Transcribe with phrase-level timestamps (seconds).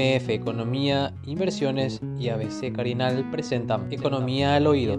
[0.00, 4.98] MF Economía, Inversiones y ABC Carinal presentan Economía al Oído.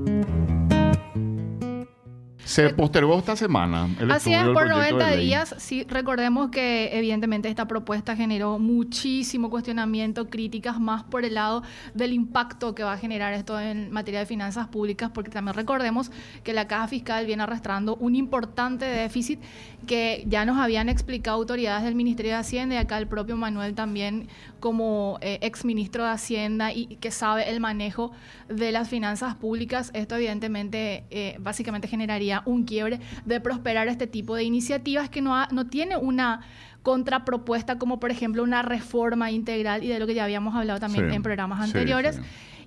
[2.46, 3.87] Se postergó esta semana.
[4.00, 5.56] El Así es, por 90 días.
[5.58, 11.64] Sí, recordemos que evidentemente esta propuesta generó muchísimo cuestionamiento, críticas más por el lado
[11.94, 16.12] del impacto que va a generar esto en materia de finanzas públicas, porque también recordemos
[16.44, 19.40] que la caja fiscal viene arrastrando un importante déficit
[19.88, 23.76] que ya nos habían explicado autoridades del Ministerio de Hacienda y acá el propio Manuel
[23.76, 24.28] también
[24.62, 28.13] como eh, ex ministro de Hacienda y que sabe el manejo
[28.48, 29.91] de las finanzas públicas.
[29.94, 35.45] Esto evidentemente eh, básicamente generaría un quiebre de prosperar este tipo de iniciativas que no,
[35.48, 36.41] no tiene una
[36.84, 41.12] contrapropuesta como por ejemplo una reforma integral y de lo que ya habíamos hablado también
[41.12, 42.20] en programas anteriores.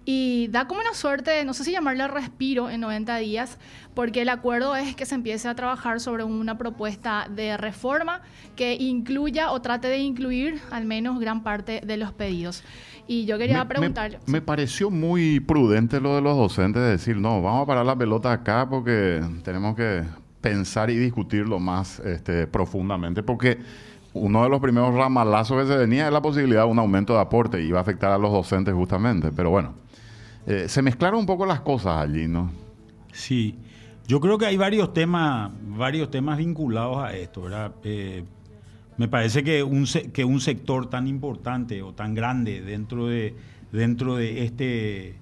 [0.05, 3.59] Y da como una suerte, no sé si llamarle respiro en 90 días,
[3.95, 8.21] porque el acuerdo es que se empiece a trabajar sobre una propuesta de reforma
[8.55, 12.63] que incluya o trate de incluir al menos gran parte de los pedidos.
[13.07, 14.19] Y yo quería preguntar...
[14.27, 17.97] Me, pareció muy prudente lo de los docentes de decir, no, vamos a parar la
[17.97, 20.05] pelota acá porque tenemos que
[20.41, 23.59] pensar y discutirlo más este, profundamente, porque
[24.13, 27.21] uno de los primeros ramalazos que se venía es la posibilidad de un aumento de
[27.21, 29.33] aporte y iba a afectar a los docentes justamente.
[29.33, 29.75] Pero bueno,
[30.47, 32.51] eh, se mezclaron un poco las cosas allí, ¿no?
[33.13, 33.57] Sí,
[34.07, 37.73] yo creo que hay varios temas, varios temas vinculados a esto, ¿verdad?
[37.85, 38.25] Eh,
[38.97, 43.35] me parece que un, que un sector tan importante o tan grande dentro de,
[43.73, 45.17] dentro de este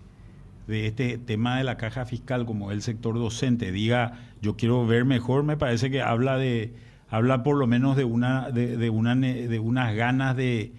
[0.67, 5.05] de este tema de la caja fiscal como el sector docente diga yo quiero ver
[5.05, 6.73] mejor me parece que habla de
[7.09, 10.73] habla por lo menos de una de, una de unas ganas de,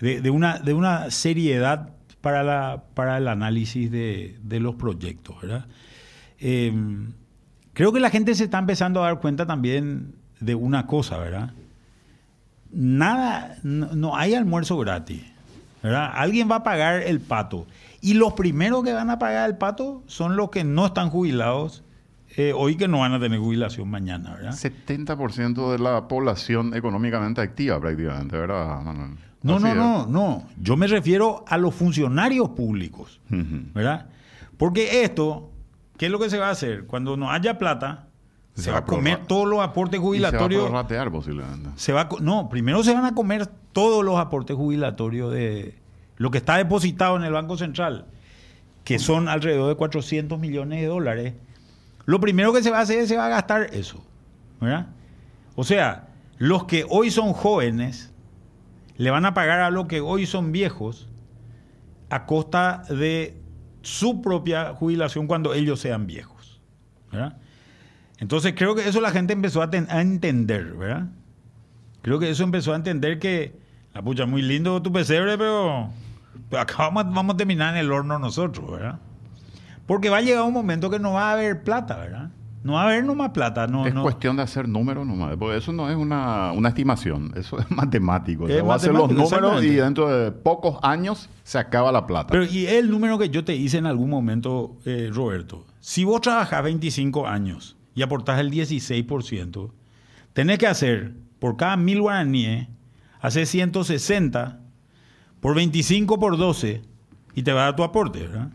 [0.00, 1.95] de, una de una seriedad
[2.26, 5.66] para la para el análisis de, los proyectos ¿verdad?
[6.40, 7.12] Em,
[7.72, 11.52] creo que la gente se está empezando a dar cuenta también de una cosa verdad
[12.72, 15.22] nada, no, hay almuerzo gratis.
[15.82, 16.10] ¿verdad?
[16.14, 17.68] Alguien va a pagar el pato.
[18.00, 21.84] Y los primeros que van a pagar el pato son los que no están jubilados
[22.36, 24.50] eh, hoy que no van a tener jubilación mañana, ¿verdad?
[24.50, 29.12] 70% de la población económicamente activa prácticamente, ¿verdad, Manuel?
[29.46, 30.44] No, no, no, no.
[30.60, 34.06] Yo me refiero a los funcionarios públicos, ¿verdad?
[34.56, 35.50] Porque esto,
[35.96, 36.86] ¿qué es lo que se va a hacer?
[36.86, 38.08] Cuando no haya plata,
[38.54, 40.64] se, va a comer todos los aportes jubilatorios.
[40.64, 41.70] se va a ratear posiblemente.
[41.76, 45.78] Se va no, primero se van a comer todos los aportes jubilatorios de
[46.16, 48.06] lo que está depositado en el Banco Central,
[48.84, 51.34] que son alrededor de 400 millones de dólares.
[52.06, 54.02] Lo primero que se va a hacer es se va a gastar eso.
[54.60, 54.86] ¿verdad?
[55.54, 56.08] O sea,
[56.38, 58.10] los que hoy son jóvenes
[58.96, 61.08] le van a pagar a los que hoy son viejos
[62.10, 63.40] a costa de
[63.82, 66.60] su propia jubilación cuando ellos sean viejos.
[68.18, 71.06] Entonces creo que eso la gente empezó a, entender, ¿verdad?
[72.02, 73.58] Creo que eso empezó a entender que,
[73.94, 75.90] la pucha, muy lindo tu pesebre, pero,
[76.58, 78.98] acá vamos, a terminar en el horno nosotros, ¿verdad?
[79.86, 82.30] Porque va a llegar un momento que no va a haber plata, ¿verdad?
[82.66, 83.68] No va a haber nomás plata.
[83.68, 85.36] No, es cuestión de hacer números nomás.
[85.36, 88.48] Porque eso no es una, estimación, eso es matemático.
[88.48, 92.32] Se va a hacer los números y dentro de pocos años se acaba la plata.
[92.32, 96.20] Pero y el número que yo te hice en algún momento, eh, Roberto, si vos
[96.20, 99.70] trabajás 25 años y aportás el 16%,
[100.32, 102.66] tenés que hacer por cada mil guaraníes,
[103.20, 104.58] hacer 160
[105.38, 106.82] por 25 por 12
[107.36, 108.50] y te va a dar tu aporte, ¿verdad?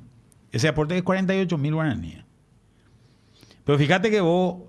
[0.52, 2.21] Ese aporte es 48 mil guaraníes.
[3.64, 4.64] Pero fíjate que vos,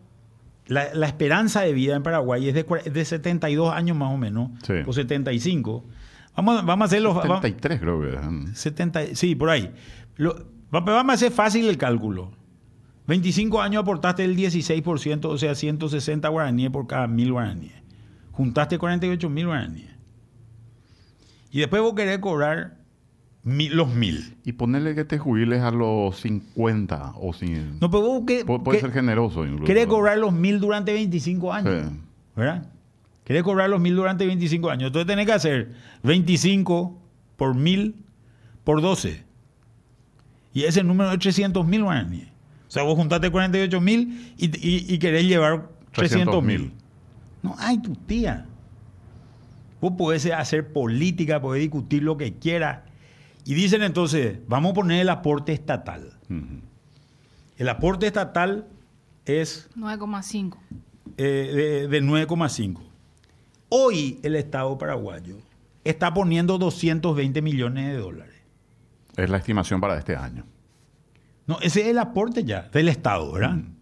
[0.67, 4.51] la, esperanza de vida en Paraguay es de, de 72 años más o menos,
[4.87, 5.85] o 75.
[6.37, 7.15] Vamos, vamos a hacer los...
[7.15, 8.55] 73 creo que.
[8.55, 9.73] 70, sí, por ahí.
[10.71, 12.33] vamos a hacer fácil el cálculo.
[13.07, 17.75] 25 años aportaste el 16%, o sea, 160 guaraníes por cada mil guaraníes.
[18.31, 19.91] Juntaste 48 mil guaraníes.
[21.51, 22.79] Y después vos querés cobrar
[23.45, 24.37] los mil.
[24.45, 27.79] Y ponerle que te jubiles a los 50 o sin...
[27.81, 29.65] No, pero vos que, Puede ser generoso incluso.
[29.65, 31.93] Querés cobrar los mil durante 25 años.
[32.37, 32.69] ¿Verdad?
[33.25, 34.89] Querés cobrar los mil durante 25 años.
[34.89, 36.99] Entonces tenés que hacer 25
[37.37, 37.97] por mil
[38.65, 39.25] por 12.
[40.55, 42.29] Y ese número es 300 mil guaraníes.
[42.69, 46.73] O sea, vos juntaste 48 mil y, querés llevar 300 mil.
[47.43, 48.47] No, ay, tu tía.
[49.81, 52.81] Vos podés hacer política, podés discutir lo que quieras.
[53.45, 56.19] Y dicen entonces, vamos a poner el aporte estatal.
[57.57, 58.67] El aporte estatal
[59.25, 59.69] es...
[59.77, 60.57] 9,5.
[61.17, 62.81] Eh, de, de 9,5.
[63.69, 65.37] Hoy el Estado paraguayo
[65.85, 68.35] está poniendo 220 millones de dólares.
[69.17, 70.45] Es la estimación para este año.
[71.47, 73.55] No, ese es el aporte ya del Estado, ¿verdad?
[73.55, 73.75] Mm.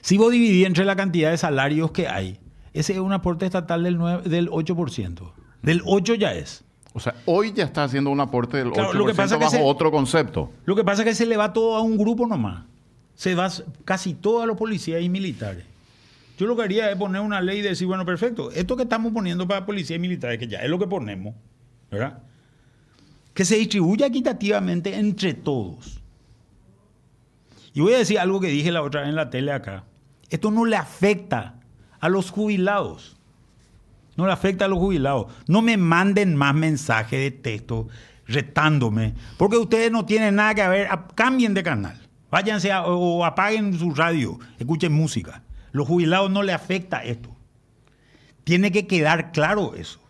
[0.00, 2.38] Si vos dividís entre la cantidad de salarios que hay,
[2.72, 5.32] ese es un aporte estatal del, 9, del 8%.
[5.62, 6.64] Del 8 ya es.
[6.94, 9.44] O sea, hoy ya está haciendo un aporte del Claro, 8% lo que pasa que
[9.44, 10.50] bajo se- otro concepto.
[10.66, 12.64] Lo que pasa es que se le va todo a un grupo nomás.
[13.14, 13.50] Se va
[13.84, 15.64] casi todo a los policías y militares.
[16.38, 19.12] Yo lo que haría es poner una ley y decir, bueno, perfecto, esto que estamos
[19.12, 21.34] poniendo para policías y militares, que ya es lo que ponemos,
[21.90, 22.18] ¿verdad?
[23.32, 26.00] Que se distribuya equitativamente entre todos.
[27.74, 29.84] Y voy a decir algo que dije la otra vez en la tele acá.
[30.28, 31.54] Esto no le afecta
[32.00, 33.16] a los jubilados.
[34.16, 35.32] No le afecta a los jubilados.
[35.46, 37.88] No me manden más mensajes de texto
[38.26, 40.88] retándome, porque ustedes no tienen nada que ver.
[41.14, 41.98] Cambien de canal.
[42.30, 45.42] Váyanse o apaguen su radio, escuchen música.
[45.70, 47.34] Los jubilados no le afecta esto.
[48.44, 50.00] Tiene que quedar claro eso.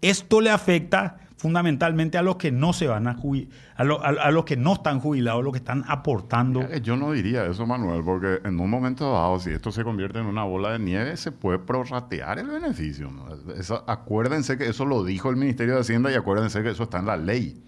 [0.00, 4.08] Esto le afecta fundamentalmente a los que no se van a jubilar, a, lo- a-
[4.08, 6.62] a los que no están jubilados, los que están aportando.
[6.62, 10.18] Eh, Yo no diría eso, Manuel, porque en un momento dado, si esto se convierte
[10.20, 13.10] en una bola de nieve, se puede prorratear el beneficio.
[13.10, 13.26] ¿no?
[13.54, 16.98] Eso- acuérdense que eso lo dijo el Ministerio de Hacienda y acuérdense que eso está
[17.00, 17.60] en la ley.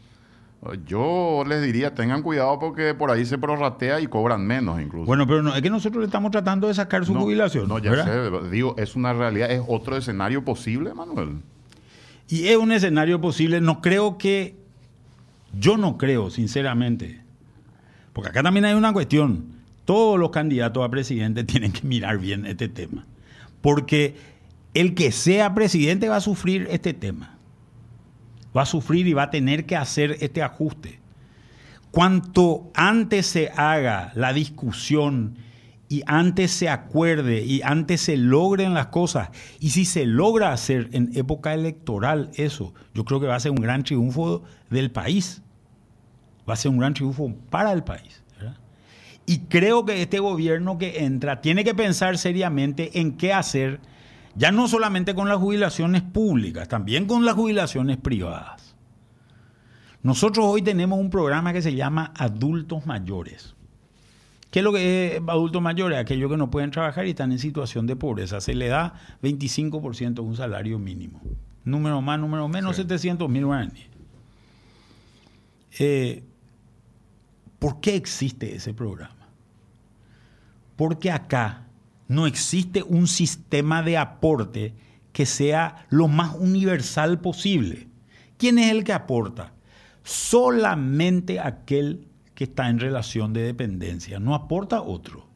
[0.87, 5.07] Yo les diría, tengan cuidado porque por ahí se prorratea y cobran menos incluso.
[5.07, 7.69] Bueno, pero no, es que nosotros le estamos tratando de sacar su No, jubilación.
[7.69, 8.41] No, ya ¿verdad?
[8.43, 11.41] sé, digo, es una realidad, es otro escenario posible, Manuel.
[12.29, 13.61] Y es un escenario posible.
[13.61, 14.57] No creo que.
[15.59, 17.21] Yo no creo, sinceramente.
[18.13, 19.57] Porque acá también hay una cuestión.
[19.85, 23.07] Todos los candidatos a presidente tienen que mirar bien este tema.
[23.61, 24.17] Porque
[24.75, 27.39] el que sea presidente va a sufrir este tema.
[28.57, 31.01] Va a sufrir y va a tener que hacer este ajuste.
[31.91, 35.37] Cuanto antes se haga la discusión
[35.89, 39.31] y antes se acuerde y antes se logren las cosas,
[39.61, 43.53] y si se logra hacer en época electoral eso, yo creo que va a ser
[43.53, 45.43] un gran triunfo del país.
[46.49, 48.23] Va a ser un gran triunfo para el país.
[49.29, 53.81] Y creo que este gobierno que entra tiene que pensar seriamente en qué hacer,
[54.37, 58.77] ya no solamente con las jubilaciones públicas, también con las jubilaciones privadas.
[60.05, 63.56] Nosotros hoy tenemos un programa que se llama Adultos Mayores.
[64.51, 65.99] ¿Qué es lo que es adultos mayores?
[65.99, 68.41] Aquellos que no pueden trabajar y están en situación de pobreza.
[68.41, 71.21] Se le da 25% de un salario mínimo.
[71.65, 73.89] Número más, número menos, 700 mil guaraníes.
[75.79, 76.23] Eh,
[77.59, 79.29] ¿Por qué existe ese programa?
[80.77, 81.67] Porque acá
[82.09, 84.75] no existe un sistema de aporte
[85.13, 87.89] que sea lo más universal posible.
[88.37, 89.55] ¿Quién es el que aporta?
[90.05, 92.07] Solamente aquel
[92.37, 95.27] que está en relación de dependencia, no aporta otro.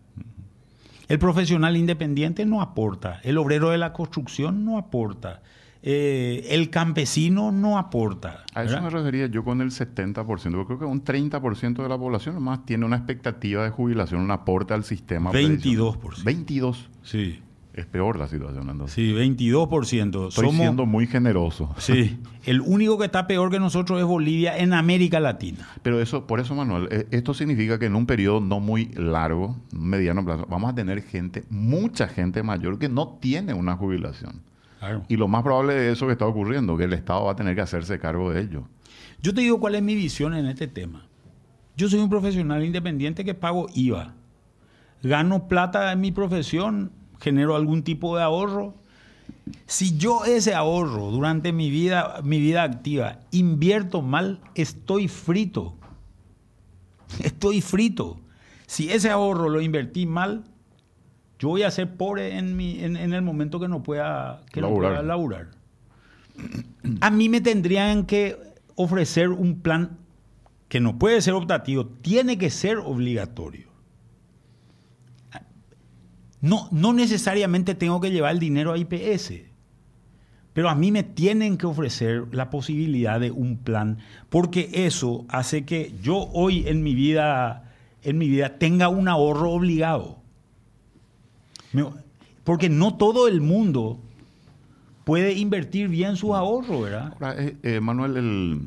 [1.09, 5.43] El profesional independiente no aporta, el obrero de la construcción no aporta,
[5.83, 8.45] eh, el campesino no aporta.
[8.55, 11.99] A eso me refería yo con el 70%, porque creo que un 30% de la
[11.99, 15.33] población nomás tiene una expectativa de jubilación, un aporte al sistema.
[15.33, 15.99] 22%.
[15.99, 16.25] previsional.
[16.25, 16.91] 22.
[17.03, 17.41] Sí,
[17.81, 18.95] Es peor la situación entonces.
[18.95, 20.29] sí, 22%.
[20.29, 21.75] Estoy Somos, siendo muy generoso.
[21.79, 25.67] sí, el único que está peor que nosotros es Bolivia en América Latina.
[25.83, 29.57] Pero eso, por eso, Manuel, eh, esto significa que en un periodo no muy largo,
[29.73, 34.43] mediano plazo, vamos a tener gente, mucha gente mayor que no tiene una jubilación.
[34.79, 35.05] Claro.
[35.09, 37.55] Y lo más probable de eso que está ocurriendo, que el Estado va a tener
[37.55, 38.65] que hacerse cargo de ello.
[39.23, 41.07] Yo te digo cuál es mi visión en este tema.
[41.79, 44.13] Yo soy un profesional independiente que pago IVA.
[45.03, 48.75] Gano plata en mi profesión, genero algún tipo de ahorro.
[49.67, 55.77] Si yo ese ahorro durante mi vida, mi vida activa invierto mal, estoy frito.
[57.23, 58.21] Estoy frito.
[58.67, 60.45] Si ese ahorro lo invertí mal,
[61.41, 64.61] yo voy a ser pobre en, mi, en, en el momento que no pueda, que
[64.61, 65.49] no pueda laburar.
[67.01, 68.37] A mí me tendrían que
[68.77, 69.99] ofrecer un plan
[70.69, 73.70] que no puede ser optativo, tiene que ser obligatorio.
[76.41, 79.33] No, no necesariamente tengo que llevar el dinero a IPS,
[80.53, 83.99] pero a mí me tienen que ofrecer la posibilidad de un plan,
[84.31, 89.51] porque eso hace que yo hoy en mi vida, en mi vida tenga un ahorro
[89.53, 90.19] obligado.
[92.45, 94.01] Porque no todo el mundo
[95.05, 97.13] puede invertir bien su ahorro, ¿verdad?
[97.21, 98.61] Ahora, eh, eh, Manuel, el-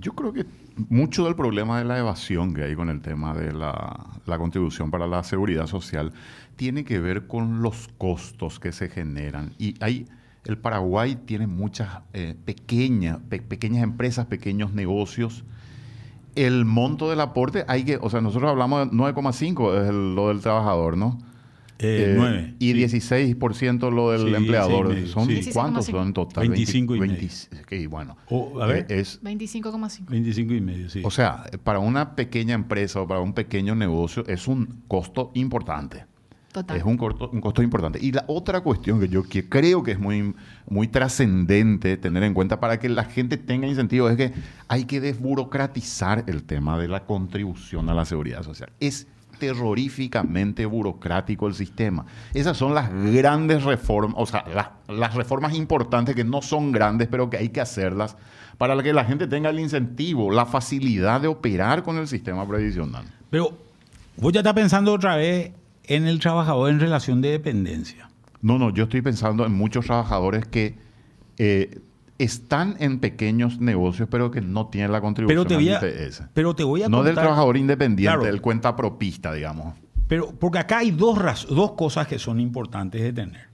[0.00, 0.46] yo creo que
[0.88, 4.90] mucho del problema de la evasión que hay con el tema de la, la contribución
[4.90, 6.12] para la seguridad social
[6.56, 9.52] tiene que ver con los costos que se generan.
[9.58, 10.06] Y hay,
[10.44, 15.44] el Paraguay tiene muchas eh, pequeñas, pe- pequeñas empresas, pequeños negocios.
[16.34, 20.40] El monto del aporte hay que, o sea, nosotros hablamos de 9,5 es lo del
[20.40, 21.18] trabajador, ¿no?
[21.78, 23.00] Eh, Eh, nueve, Y sí.
[23.00, 24.94] 16% lo del Sí, empleador.
[25.08, 25.50] ¿Son sí.
[25.52, 25.90] cuántos 16,5.
[25.90, 26.48] son en total?
[26.48, 27.16] 25 y medio.
[27.16, 28.16] 20 ok, bueno.
[28.28, 28.86] O, a ver.
[28.88, 30.08] Eh, es, 25,5.
[30.08, 31.02] 25 y medio, sí.
[31.04, 36.06] o sea, para una pequeña empresa o para un pequeño negocio es un costo importante.
[36.72, 36.90] Es un,
[37.32, 37.98] un costo importante.
[38.00, 40.34] Y la otra cuestión que yo creo que es muy,
[40.68, 44.32] muy trascendente tener en cuenta para que la gente tenga incentivo es que
[44.68, 48.70] hay que desburocratizar el tema de la contribución a la seguridad social.
[48.78, 49.08] Es
[49.44, 52.06] terroríficamente burocrático el sistema.
[52.32, 54.44] Esas son las grandes reformas, o sea,
[54.88, 58.16] las reformas importantes que no son grandes, pero que hay que hacerlas
[58.56, 63.04] para que la gente tenga el incentivo, la facilidad de operar con el sistema previsional.
[63.28, 63.52] Pero
[64.16, 65.52] vos ya estás pensando otra vez
[65.84, 68.08] en el trabajador en relación de dependencia.
[68.40, 70.76] No, no, yo estoy pensando en muchos trabajadores que
[71.36, 71.80] eh,
[72.18, 76.54] están en pequeños negocios, pero que no tienen la contribución pero te voy a, Pero
[76.54, 79.74] te voy a No del trabajador independiente, del cuenta propista, digamos.
[80.06, 83.48] Pero porque acá hay dos, dos cosas que son importantes de tener.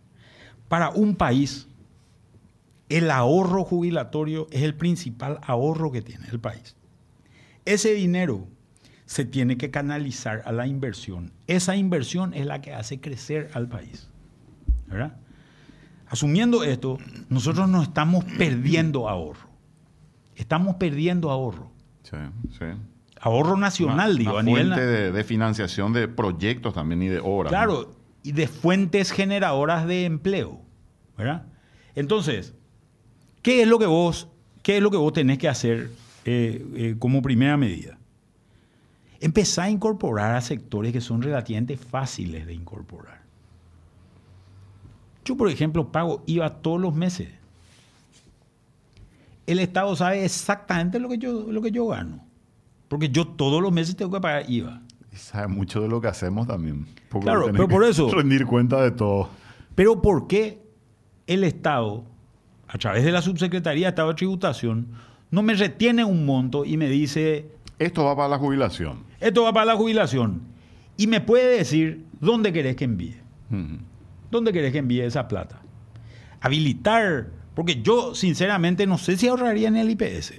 [0.69, 1.69] Para un país,
[2.88, 6.76] el ahorro jubilatorio es el principal ahorro que tiene el país.
[7.64, 8.49] Ese dinero
[9.07, 11.33] se tiene que canalizar a la inversión.
[11.47, 14.11] Esa inversión es la que hace crecer al país.
[14.87, 15.17] ¿verdad?
[16.11, 16.99] Asumiendo esto,
[17.29, 19.49] nosotros no estamos perdiendo ahorro.
[20.35, 21.71] Estamos perdiendo ahorro.
[22.02, 22.17] Sí,
[22.59, 22.64] sí.
[23.21, 24.71] Ahorro nacional, digo, a nivel.
[24.71, 27.50] De, de, financiación de proyectos también y de obras.
[27.50, 30.61] Claro, y de fuentes generadoras de empleo.
[31.17, 31.47] ¿verdad?
[31.95, 32.55] Entonces,
[33.43, 34.26] ¿qué es lo que vos,
[34.64, 35.90] qué es lo que vos tenés que hacer
[36.25, 37.99] eh, eh, como primera medida?
[39.21, 43.21] Empezar a incorporar a sectores que son relativamente fáciles de incorporar.
[45.30, 47.28] Yo, por ejemplo, pago IVA todos los meses.
[49.46, 52.25] El Estado sabe exactamente lo que yo, lo que yo gano.
[52.88, 54.82] Porque yo todos los meses tengo que pagar IVA.
[55.12, 56.84] Y sabe mucho de lo que hacemos también.
[57.22, 58.10] claro, pero por eso.
[58.10, 59.28] Rendir cuenta de todo.
[59.76, 60.60] Pero ¿por qué
[61.28, 62.02] el Estado,
[62.66, 64.88] a través de la Subsecretaría de Estado de Tributación,
[65.30, 67.46] no me retiene un monto y me dice.
[67.78, 69.04] Esto va para la jubilación.
[69.20, 70.40] Esto va para la jubilación.
[70.96, 73.14] Y me puede decir dónde querés que envíe.
[74.30, 75.60] ¿Dónde querés que envíe esa plata?
[76.40, 80.34] Habilitar, porque yo sinceramente no sé si ahorraría en el IPS.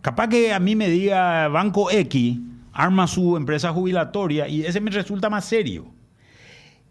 [0.00, 2.38] Capaz que a mí me diga Banco X,
[2.72, 5.92] arma su empresa jubilatoria y ese me resulta más serio.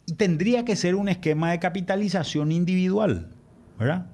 [0.06, 3.30] Y tendría que ser un esquema de capitalización individual,
[3.80, 4.08] ¿verdad?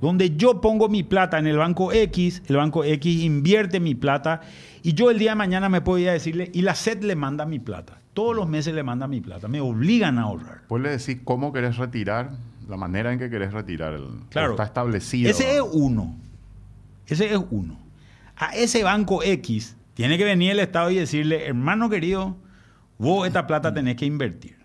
[0.00, 4.42] Donde yo pongo mi plata en el banco X, el banco X invierte mi plata
[4.82, 7.58] y yo el día de mañana me podía decirle, y la SED le manda mi
[7.58, 8.00] plata.
[8.18, 9.46] Todos los meses le manda mi plata.
[9.46, 10.62] Me obligan a ahorrar.
[10.66, 12.32] Puedes decir cómo querés retirar,
[12.68, 13.94] la manera en que querés retirar.
[13.94, 14.50] El, claro.
[14.50, 15.30] Está establecido.
[15.30, 16.16] Ese es uno.
[17.06, 17.78] Ese es uno.
[18.36, 22.36] A ese banco X tiene que venir el Estado y decirle, hermano querido,
[22.98, 24.56] vos esta plata tenés que invertir.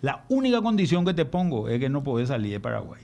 [0.00, 3.02] La única condición que te pongo es que no podés salir de Paraguay.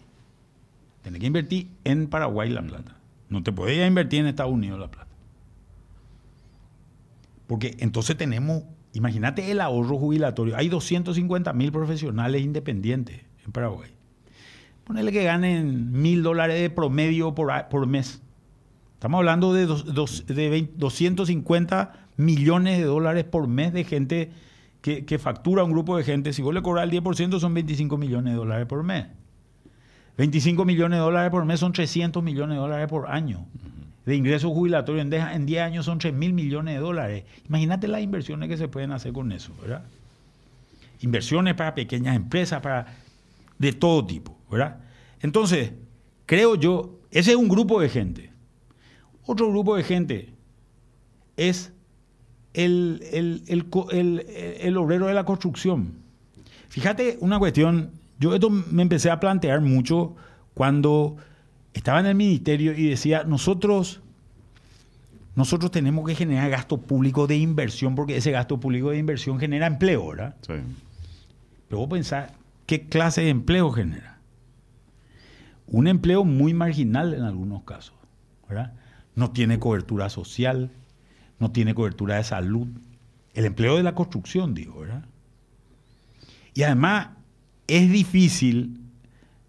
[1.02, 2.96] Tenés que invertir en Paraguay la plata.
[3.28, 5.10] No te podés invertir en Estados Unidos la plata.
[7.46, 8.62] Porque entonces tenemos,
[8.94, 10.56] imagínate el ahorro jubilatorio.
[10.56, 13.90] Hay 250 mil profesionales independientes en Paraguay.
[14.84, 18.22] Ponele que ganen mil dólares de promedio por, mes.
[18.94, 24.32] Estamos hablando de, de 250 millones de dólares por mes de gente
[24.80, 26.32] que, que, factura un grupo de gente.
[26.32, 29.06] Si vos le cobras el 10% son 25 millones de dólares por mes.
[30.18, 33.46] 25 millones de dólares por mes son 300 millones de dólares por año
[34.06, 37.24] de ingresos jubilatorios en 10 años son 3 mil millones de dólares.
[37.48, 39.84] Imagínate las inversiones que se pueden hacer con eso, ¿verdad?
[41.00, 42.86] Inversiones para pequeñas empresas, para
[43.58, 44.78] de todo tipo, ¿verdad?
[45.20, 45.72] Entonces,
[46.26, 48.30] creo yo, ese es un grupo de gente.
[49.24, 50.34] Otro grupo de gente
[51.36, 51.72] es
[52.52, 55.94] el, el obrero de la construcción.
[56.68, 60.14] Fíjate una cuestión, yo esto me empecé a plantear mucho
[60.52, 61.16] cuando
[61.74, 64.00] estaba en el ministerio y decía, nosotros,
[65.34, 69.66] nosotros tenemos que generar gasto público de inversión porque ese gasto público de inversión genera
[69.66, 70.36] empleo, ¿verdad?
[70.46, 70.54] Sí.
[71.68, 72.32] Pero vos pensás,
[72.66, 74.18] ¿qué clase de empleo genera?
[75.66, 77.96] Un empleo muy marginal en algunos casos,
[78.48, 78.74] ¿verdad?
[79.16, 80.70] No tiene cobertura social,
[81.40, 82.68] no tiene cobertura de salud.
[83.32, 85.04] El empleo de la construcción, digo, ¿verdad?
[86.54, 87.08] Y además
[87.66, 88.83] es difícil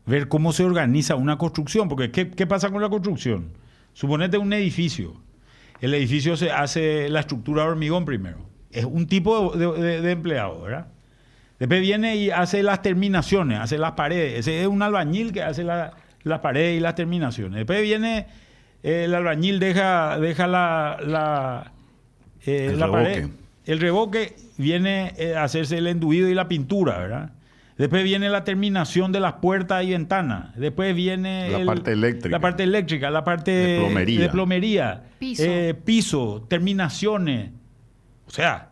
[0.06, 3.52] ver cómo se organiza una construcción, porque ¿qué, pasa con la construcción?
[3.94, 5.16] Suponete un edificio.
[5.82, 8.38] El edificio se hace la estructura de hormigón primero.
[8.72, 10.88] Es un tipo de, empleado, ¿verdad?
[11.60, 14.40] Después viene y hace las terminaciones, hace las paredes.
[14.40, 17.56] Ese es un albañil que hace las paredes y las terminaciones.
[17.56, 18.28] Después viene
[18.84, 21.72] el albañil, deja, deja la, la,
[22.46, 23.30] eh, la pared.
[23.66, 27.32] El reboque viene a hacerse el enduido y la pintura, ¿verdad?
[27.78, 30.56] Después viene la terminación de las puertas y ventanas.
[30.56, 32.30] Después viene la parte eléctrica.
[32.30, 35.04] La parte eléctrica, la parte de plomería.
[35.20, 35.44] piso.
[35.46, 37.52] Eh, piso, terminaciones.
[38.28, 38.70] O sea,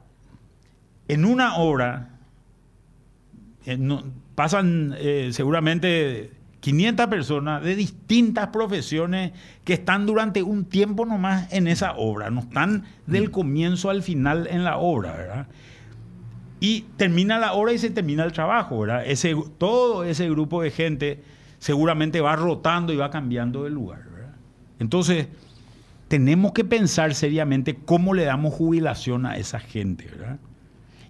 [1.08, 2.10] en una obra
[3.66, 3.78] eh,
[4.36, 6.32] pasan eh, seguramente
[6.62, 9.34] 500 personas de distintas profesiones
[9.66, 13.32] que están durante un tiempo nomás en esa obra, no están del mm.
[13.32, 15.48] comienzo al final en la obra, ¿verdad?
[16.64, 19.04] Y termina la obra y se termina el trabajo, ¿verdad?
[19.06, 21.22] Ese, todo ese grupo de gente
[21.60, 24.34] seguramente va rotando y va cambiando de lugar, ¿verdad?
[24.80, 25.28] Entonces,
[26.08, 30.40] tenemos que pensar seriamente cómo le damos jubilación a esa gente, ¿verdad?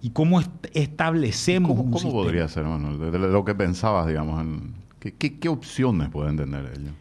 [0.01, 0.41] Y cómo
[0.73, 3.11] establecemos ¿Cómo, ¿cómo podría ser, Manuel?
[3.11, 4.73] De lo que pensabas, digamos, en
[5.11, 6.93] ¿Qué, opciones pueden tener ellos?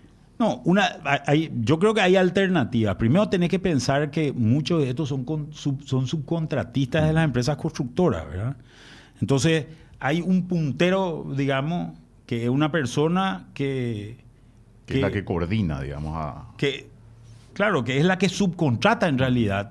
[0.42, 2.96] No, una, hay, yo creo que hay alternativas.
[2.96, 8.28] Primero tenés que pensar que muchos de estos son, son subcontratistas de las empresas constructoras,
[8.28, 8.56] ¿verdad?
[9.20, 9.66] Entonces,
[10.00, 11.96] hay un puntero, digamos,
[12.26, 14.18] que es una persona que...
[14.86, 16.48] Que, es la que coordina, digamos, a...
[16.56, 16.88] Que,
[17.52, 19.70] claro, que es la que subcontrata en realidad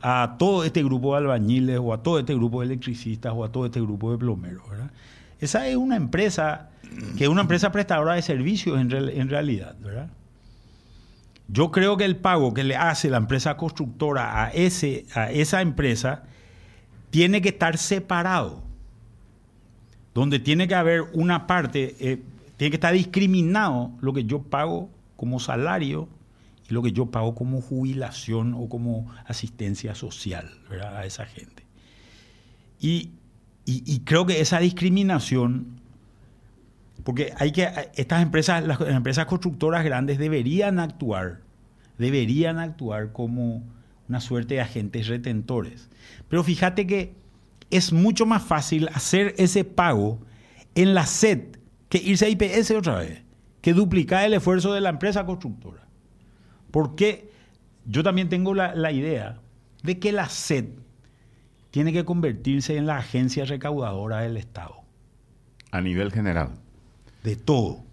[0.00, 3.52] a todo este grupo de albañiles o a todo este grupo de electricistas o a
[3.52, 4.90] todo este grupo de plomeros, ¿verdad?
[5.40, 6.70] Esa es una empresa
[7.16, 10.08] que es una empresa prestadora de servicios en, realidad, ¿verdad?
[11.48, 15.62] Yo creo que el pago que le hace la empresa constructora a, ese, a esa
[15.62, 16.24] empresa
[17.10, 18.62] tiene que estar separado,
[20.14, 22.22] donde tiene que haber una parte, eh,
[22.56, 26.08] tiene que estar discriminado lo que yo pago como salario
[26.68, 30.50] y lo que yo pago como jubilación o como asistencia social
[30.94, 31.64] a esa gente.
[32.80, 33.12] y
[34.04, 35.78] creo que esa discriminación
[37.08, 41.40] porque hay que, estas empresas, las empresas constructoras grandes deberían actuar,
[41.96, 43.62] deberían actuar como
[44.10, 45.88] una suerte de agentes retentores.
[46.28, 47.14] Pero fíjate que
[47.70, 50.20] es mucho más fácil hacer ese pago
[50.74, 51.56] en la SED
[51.88, 53.22] que irse a IPS otra vez,
[53.62, 55.86] que duplicar el esfuerzo de la empresa constructora.
[56.70, 57.30] Porque
[57.86, 59.40] yo también tengo la, la idea
[59.82, 60.66] de que la SED
[61.70, 64.76] tiene que convertirse en la agencia recaudadora del Estado.
[65.70, 66.52] A nivel general
[67.22, 67.84] de todo.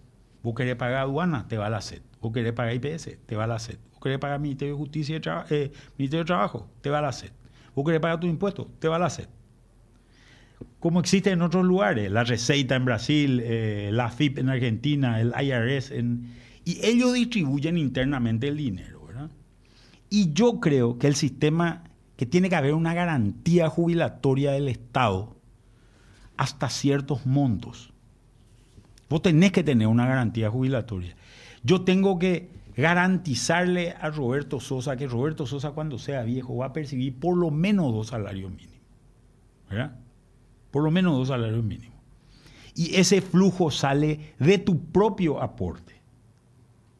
[0.42, 2.02] Vos querés pagar aduana, te va a la SED.
[2.20, 3.78] Vos querés pagar IPS, te va a la SED.
[3.92, 7.12] Vos querés pagar Ministerio de Justicia y eh, Ministerio de Trabajo, te va a la
[7.12, 7.30] SED.
[7.74, 9.28] Vos querés pagar tus impuestos, te va a la SED.
[10.80, 15.34] Como existe en otros lugares, la Receita en Brasil, eh, la FIP en Argentina, el
[15.38, 16.34] IRS, en,
[16.64, 19.04] y ellos distribuyen internamente el dinero.
[19.06, 19.30] ¿verdad?
[20.08, 21.84] Y yo creo que el sistema,
[22.16, 25.36] que tiene que haber una garantía jubilatoria del Estado
[26.36, 27.92] hasta ciertos montos
[29.08, 31.14] Vos tenés que tener una garantía jubilatoria.
[31.62, 36.72] Yo tengo que garantizarle a Roberto Sosa que Roberto Sosa cuando sea viejo va a
[36.72, 38.76] percibir por lo menos dos salarios mínimos.
[39.70, 39.96] ¿Verdad?
[40.70, 41.96] Por lo menos dos salarios mínimos.
[42.74, 45.95] Y ese flujo sale de tu propio aporte.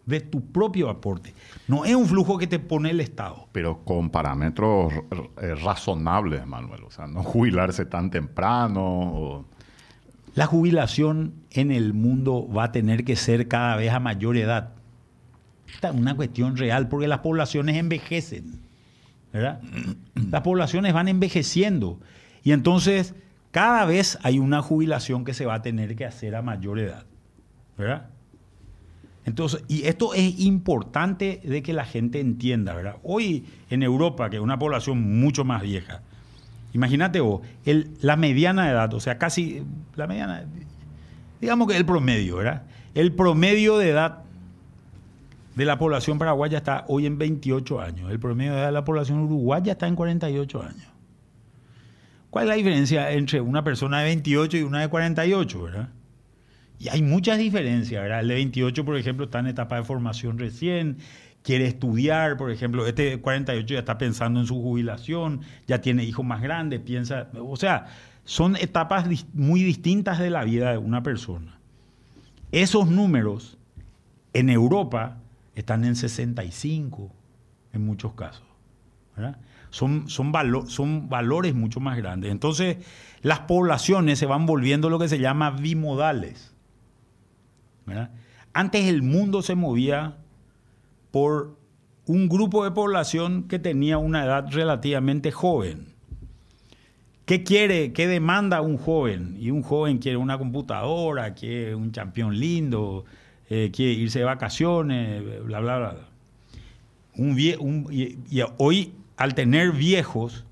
[0.07, 1.35] De tu propio aporte.
[1.69, 3.49] No es un flujo que te pone el Estado.
[3.53, 4.93] Pero con parámetros
[5.43, 6.85] eh, razonables, Manuel.
[6.85, 8.83] O sea, no jubilarse tan temprano.
[8.85, 9.45] O
[10.37, 14.75] la jubilación en el mundo va a tener que ser cada vez a mayor edad.
[15.67, 18.61] Esta es una cuestión real porque las poblaciones envejecen.
[19.33, 19.61] ¿verdad?
[20.31, 21.99] Las poblaciones van envejeciendo.
[22.43, 23.15] Y entonces
[23.51, 27.07] cada vez hay una jubilación que se va a tener que hacer a mayor edad.
[27.79, 28.11] ¿verdad?
[29.27, 32.97] Entonces, y esto es importante de que la gente entienda, ¿verdad?
[33.03, 36.01] Hoy en Europa, que es una población mucho más vieja,
[36.77, 37.41] Imagínate vos,
[38.03, 39.63] la mediana edad, o sea, casi
[39.95, 40.45] la mediana,
[41.41, 42.65] digamos que el promedio, ¿verdad?
[42.95, 44.25] El promedio de edad
[45.55, 48.11] de la población paraguaya está hoy en 28 años.
[48.11, 50.89] El promedio de edad de la población uruguaya está en 48 años.
[52.29, 55.89] ¿Cuál es la diferencia entre una persona de 28 y una de 48, verdad?
[56.79, 58.21] Y hay muchas diferencias, ¿verdad?
[58.21, 60.99] El de 28, por ejemplo, está en etapa de formación recién,
[61.43, 66.25] quiere estudiar, por ejemplo, este 48 ya está pensando en su jubilación, ya tiene hijos
[66.27, 67.87] más grandes, piensa, o sea,
[68.25, 71.59] son etapas muy distintas de la vida de una persona.
[72.51, 73.59] Esos números
[74.33, 75.19] en Europa
[75.55, 77.13] están en 65
[77.73, 78.45] en muchos casos.
[79.71, 80.33] Son, son,
[80.69, 82.33] son valores mucho más grandes.
[82.33, 82.79] Entonces,
[83.23, 86.56] las poblaciones se van volviendo lo que se llama bimodales.
[88.53, 90.17] Antes el mundo se movía
[91.11, 91.57] por
[92.07, 95.95] un grupo de población que tenía una edad relativamente joven.
[97.25, 99.37] ¿Qué quiere, qué demanda un joven?
[99.41, 103.05] Y un joven quiere una computadora, quiere un campeón lindo,
[103.51, 105.97] eh, quiere irse de vacaciones, bla, bla, bla.
[107.17, 108.19] Un y,
[108.59, 110.45] hoy, al tener viejos,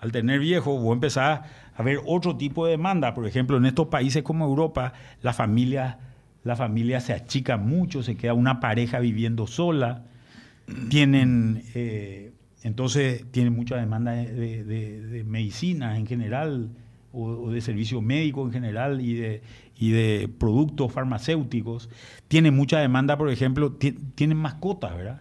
[0.00, 1.40] al tener viejos, vos empezás
[1.76, 3.12] a ver otro tipo de demanda.
[3.12, 5.98] Por ejemplo, en estos países como Europa, la familia
[6.48, 10.06] la familia se achica mucho, se queda una pareja viviendo sola,
[10.88, 12.32] tienen eh,
[12.62, 16.70] entonces tiene mucha demanda de, medicinas en general
[17.12, 19.42] o, de servicio médico en general y de,
[19.76, 21.90] y de productos farmacéuticos.
[22.28, 23.72] Tiene mucha demanda, por ejemplo,
[24.14, 25.20] tienen mascotas, ¿verdad?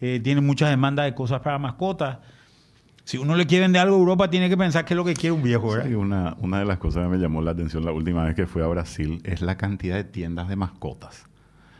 [0.00, 2.18] Eh, tiene mucha demanda de cosas para mascotas.
[3.08, 5.14] Si uno le quiere vender algo a Europa, tiene que pensar que es lo que
[5.14, 5.90] quiere un viejo, ¿verdad?
[5.94, 8.60] una, una de las cosas que me llamó la atención la última vez que fui
[8.60, 11.24] a Brasil es la cantidad de tiendas de mascotas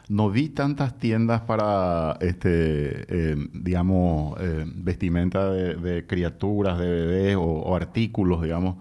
[0.08, 7.76] no vi tantas tiendas para, este, eh, digamos, eh, vestimenta de, criaturas, de bebés o,
[7.76, 8.76] artículos, digamos,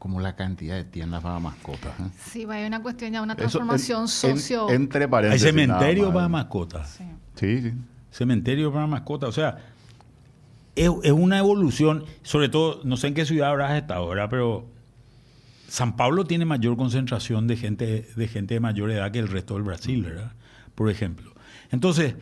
[0.00, 1.92] como la cantidad de tiendas para mascotas.
[2.00, 2.10] ¿eh?
[2.18, 4.68] Sí, hay una cuestión ya, una transformación socio...
[4.70, 5.46] entre paréntesis.
[5.46, 6.98] Hay cementerio para mascotas.
[7.36, 7.60] Sí.
[7.62, 7.72] sí,
[8.10, 9.28] Cementerio para mascotas.
[9.28, 9.56] O sea,
[10.76, 14.28] es, una evolución, sobre todo, no sé en qué ciudad habrás estado, ¿verdad?
[14.30, 14.66] Pero
[15.68, 19.54] San Pablo tiene mayor concentración de gente, de gente de mayor edad que el resto
[19.54, 20.32] del Brasil, ¿verdad?
[20.74, 21.32] por ejemplo.
[21.70, 22.14] Entonces,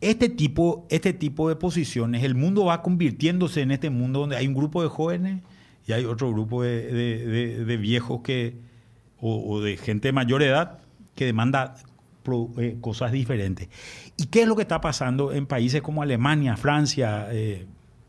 [0.00, 4.46] este tipo, este tipo de posiciones, el mundo va convirtiéndose en este mundo donde hay
[4.46, 5.42] un grupo de jóvenes
[5.86, 8.56] y hay otro grupo de, viejos que,
[9.20, 10.78] o, de gente de mayor edad
[11.14, 11.76] que demanda
[12.58, 13.68] eh, cosas diferentes.
[14.16, 17.66] ¿Y qué es lo que está pasando en países como Alemania, Francia, eh,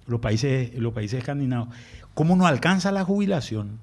[0.08, 1.69] los, países, los países escandinavos?
[2.13, 3.80] ¿Cómo no alcanza la jubilación?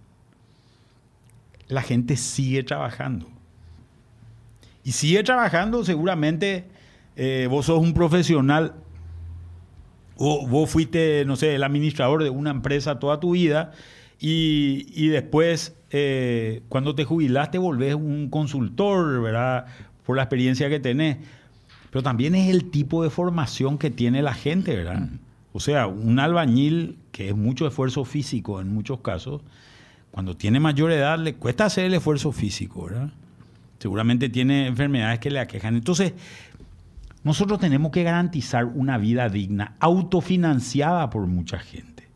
[1.68, 3.28] La gente sigue trabajando.
[4.84, 6.66] Y sigue trabajando, seguramente
[7.16, 8.74] eh, vos sos un profesional
[10.16, 13.72] o vos fuiste, no sé, el administrador de una empresa toda tu vida
[14.24, 19.66] y, después, eh, cuando te jubilaste, volvés un consultor, ¿verdad?
[20.06, 21.18] Por la experiencia que tenés.
[21.90, 25.00] Pero también es el tipo de formación que tiene la gente, ¿verdad?
[25.00, 25.18] Mm.
[25.52, 29.42] O sea, un albañil, que es mucho esfuerzo físico en muchos casos,
[30.10, 33.10] cuando tiene mayor edad le cuesta hacer el esfuerzo físico, ¿verdad?
[33.78, 35.74] Seguramente tiene enfermedades que le aquejan.
[35.74, 36.14] Entonces,
[37.24, 42.08] nosotros tenemos que garantizar una vida digna, autofinanciada por mucha gente.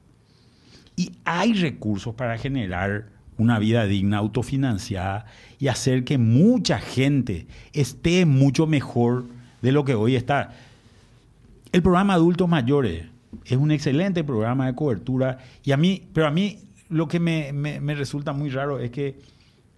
[0.96, 5.26] Y hay recursos para generar una vida digna, autofinanciada
[5.58, 9.26] y hacer que mucha gente esté mucho mejor
[9.62, 10.52] de lo que hoy está.
[11.72, 13.06] El programa Adultos Mayores
[13.44, 17.52] es un excelente programa de cobertura y a mí, pero a mí lo que me,
[17.52, 19.18] me resulta muy raro es que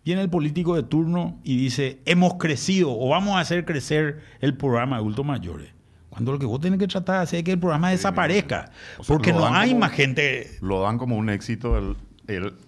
[0.05, 4.57] viene el político de turno y dice, hemos crecido o vamos a hacer crecer el
[4.57, 5.69] programa adultos mayores.
[6.09, 8.71] Cuando lo que vos tenés que tratar de hacer es que el programa desaparezca.
[9.07, 10.51] porque no hay más gente.
[10.61, 11.97] Lo dan como un éxito el,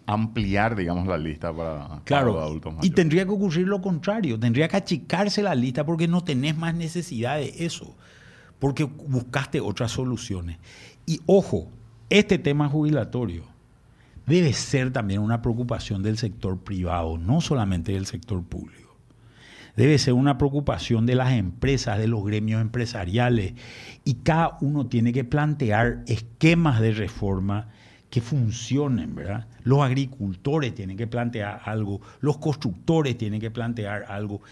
[0.07, 2.91] ampliar, digamos, la lista para, claro, los adultos mayores.
[2.91, 4.39] Y tendría que ocurrir lo contrario.
[4.39, 7.97] Tendría que achicarse la lista porque no tenés más necesidad de eso.
[8.59, 10.59] Porque buscaste otras soluciones.
[11.07, 11.69] Y ojo,
[12.09, 13.45] este tema jubilatorio
[14.27, 18.97] debe ser también una preocupación del sector privado, no solamente del sector público.
[19.77, 23.55] Debe ser una preocupación de las empresas, de los gremios empresariales,
[24.05, 27.69] y cada uno tiene que plantear esquemas de reforma
[28.11, 29.47] que funcionen, ¿verdad?
[29.63, 34.43] Los agricultores tienen que plantear algo, los constructores tienen que plantear algo,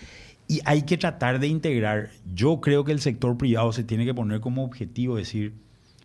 [0.47, 2.11] y hay que tratar de integrar.
[2.35, 5.53] Yo creo que el sector privado se tiene que poner como objetivo decir,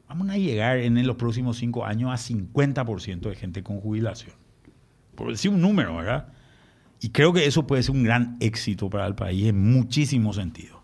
[0.09, 4.33] vamos a llegar en los próximos cinco años a 50% de gente con jubilación.
[5.15, 6.27] Por decir un número, ¿verdad?
[6.99, 10.77] Y creo que eso puede ser un gran éxito para el país en muchísimos sentidos.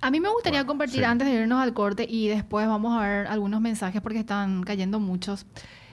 [0.00, 3.26] A mí me gustaría compartir antes de irnos al corte y después vamos a ver
[3.26, 5.46] algunos mensajes porque están cayendo muchos.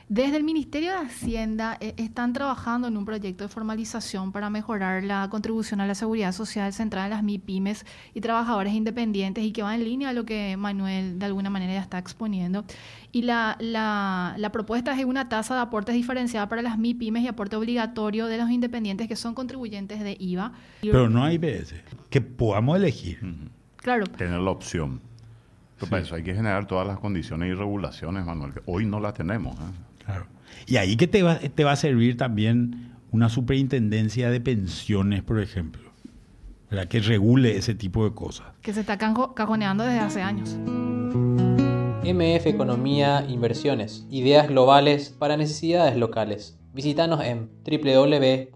[0.10, 5.04] Desde el Ministerio de Hacienda eh, están trabajando en un proyecto de formalización para mejorar
[5.04, 9.64] la contribución a la seguridad social centrada en las MIPIMES y trabajadores independientes y que
[9.64, 12.66] va en línea a lo que Manuel de alguna manera ya está exponiendo.
[13.14, 17.56] Y la, la, propuesta es una tasa de aportes diferenciada para las MIPIMES y aporte
[17.56, 20.52] obligatorio de los independientes que son contribuyentes de IVA.
[20.82, 23.20] Pero no hay veces que podamos elegir.
[23.78, 24.06] Claro.
[24.06, 25.02] Tener la opción.
[25.80, 29.14] Pero eso hay que generar todas las condiciones y regulaciones, Manuel, que hoy no las
[29.14, 29.56] tenemos.
[29.56, 29.93] ¿eh?
[30.06, 30.28] Claro.
[30.66, 35.40] Y ahí que te va, te va a servir también una superintendencia de pensiones, por
[35.40, 35.92] ejemplo,
[36.70, 36.88] ¿verdad?
[36.88, 38.48] que regule ese tipo de cosas.
[38.62, 40.58] Que se está cajoneando desde hace años.
[42.04, 46.58] MF Economía Inversiones, ideas globales para necesidades locales.
[46.74, 48.54] Visítanos en www.mf.com.py.